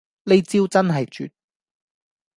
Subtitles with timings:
[0.23, 1.31] 呢招真係絕